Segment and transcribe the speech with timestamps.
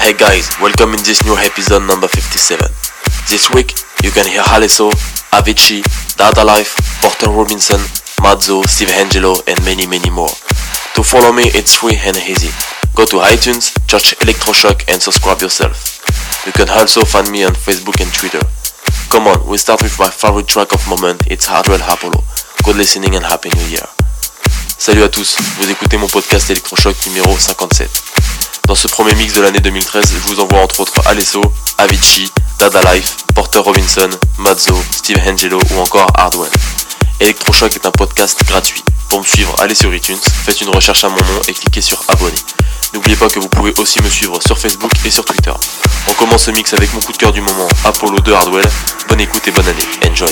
[0.00, 2.66] Hey guys, welcome in this new episode number 57.
[3.28, 4.90] This week, you can hear Alesso,
[5.28, 5.84] Avicii,
[6.16, 7.76] Dada Life, Porter Robinson,
[8.24, 10.32] Mazzo, Steve Angello, and many many more.
[10.96, 12.48] To follow me, it's free and easy.
[12.96, 16.00] Go to iTunes, search Electroshock and subscribe yourself.
[16.46, 18.40] You can also find me on Facebook and Twitter.
[19.12, 22.24] Come on, we start with my favorite track of moment, it's Hardwell Apollo.
[22.64, 23.86] Good listening and Happy New Year.
[24.78, 28.49] Salut à tous, vous écoutez mon podcast Electroshock numéro 57.
[28.70, 31.42] Dans ce premier mix de l'année 2013, je vous envoie entre autres Alesso,
[31.76, 36.52] Avicii, Dada Life, Porter Robinson, Mazzo, Steve Angelo ou encore Hardwell.
[37.18, 38.84] Electroshock est un podcast gratuit.
[39.08, 42.00] Pour me suivre, allez sur iTunes, faites une recherche à mon nom et cliquez sur
[42.06, 42.38] abonner.
[42.94, 45.52] N'oubliez pas que vous pouvez aussi me suivre sur Facebook et sur Twitter.
[46.06, 48.70] On commence ce mix avec mon coup de cœur du moment, Apollo de Hardwell.
[49.08, 49.82] Bonne écoute et bonne année.
[50.08, 50.30] Enjoy.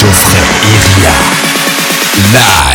[0.00, 0.40] Geoffrey
[0.72, 1.12] Iria.
[2.32, 2.69] Live.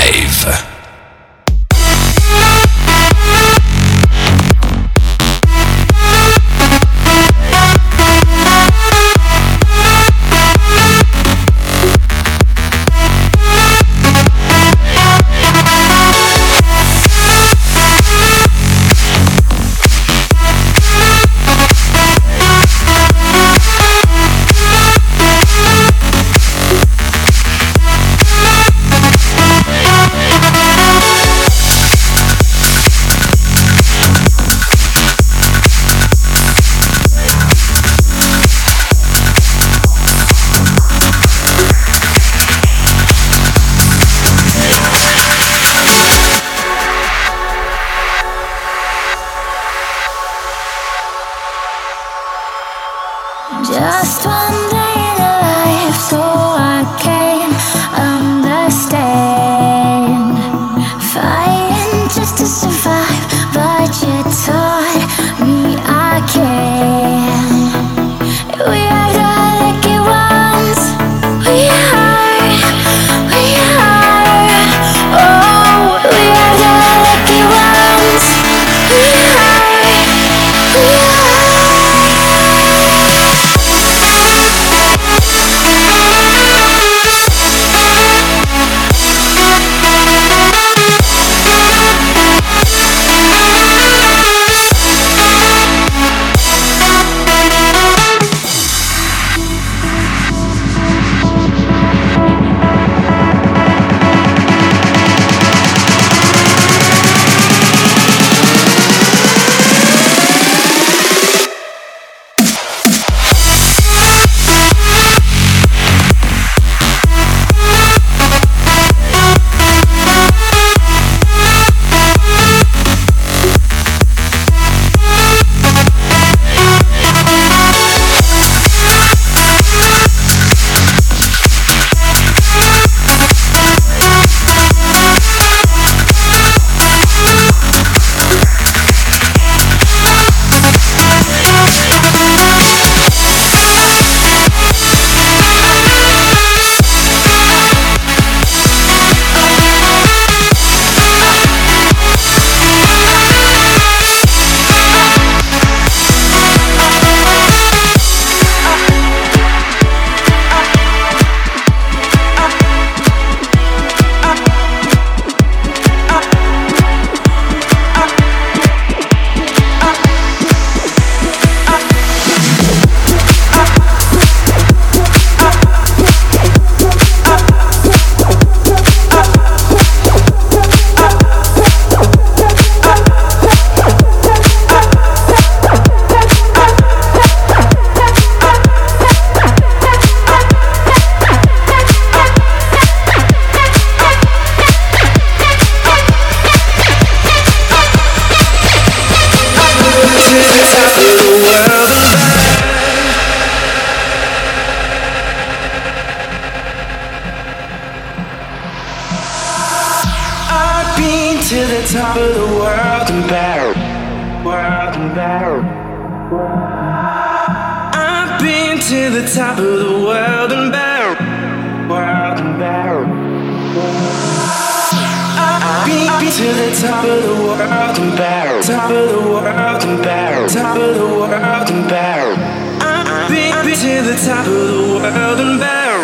[231.75, 232.37] And back.
[232.81, 235.59] I've been to the top of the world and.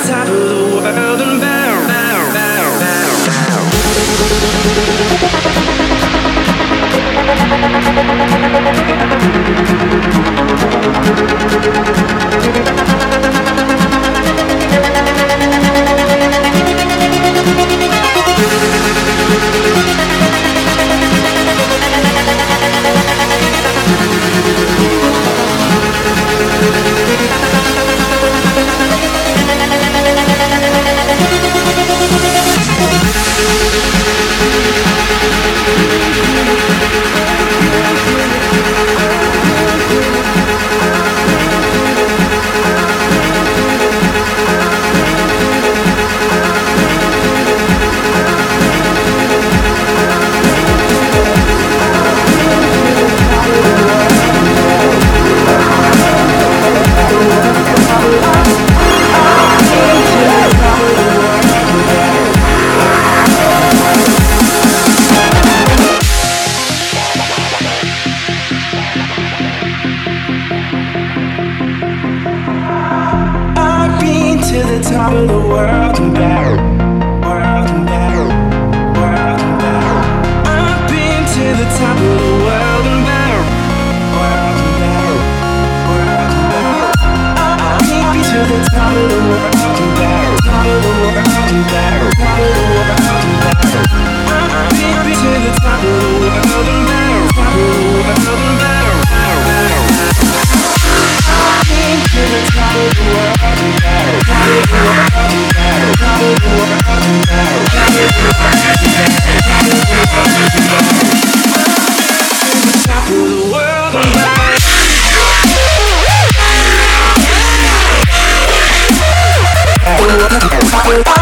[0.08, 1.32] Top of the world and.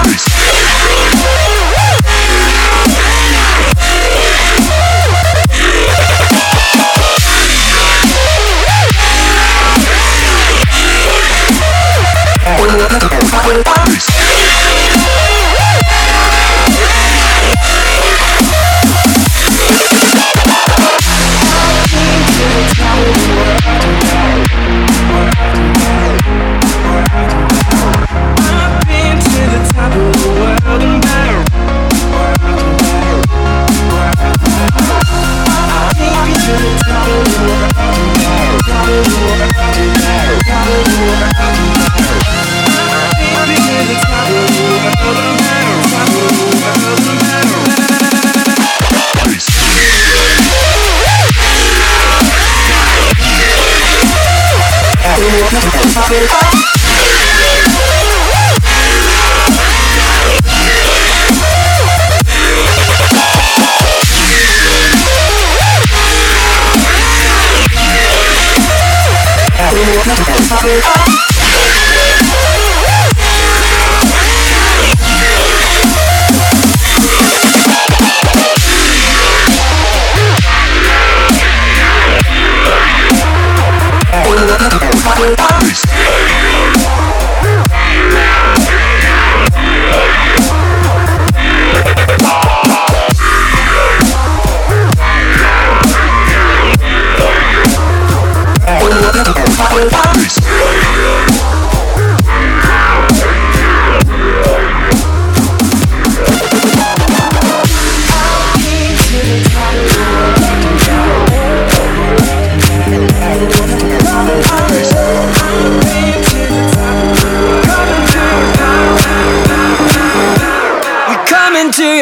[0.06, 0.29] Nice.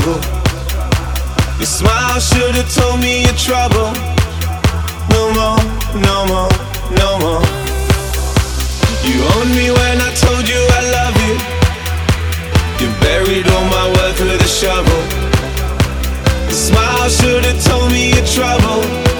[0.00, 0.20] struggle.
[1.58, 3.92] Your smile should have told me your trouble.
[5.10, 5.60] No more,
[6.00, 6.50] no more,
[6.96, 7.42] no more.
[9.04, 11.34] You owned me when I told you I love you.
[12.80, 15.02] You buried all my work with a shovel.
[16.48, 19.19] The smile should have told me your trouble.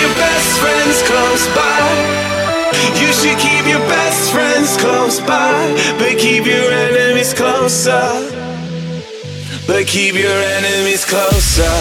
[0.00, 1.80] Your best friends close by.
[3.00, 5.52] You should keep your best friends close by,
[5.98, 8.08] but keep your enemies closer.
[9.66, 11.76] But keep your enemies closer.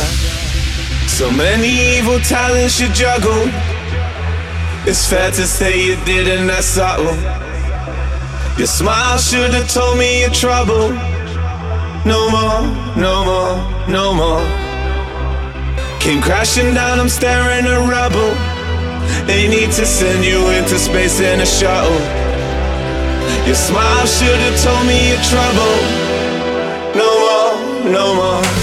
[1.07, 3.43] So many evil talents you juggle.
[4.85, 7.15] It's fair to say you didn't that subtle.
[8.57, 10.89] Your smile should have told me your trouble.
[12.05, 12.61] No more,
[12.97, 14.68] no more, no more.
[15.99, 18.33] Came crashing down, I'm staring at rubble.
[19.27, 21.99] They need to send you into space in a shuttle.
[23.45, 25.75] Your smile should have told me your trouble.
[26.95, 28.58] No more, no more, no more.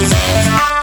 [0.00, 0.79] Yeah.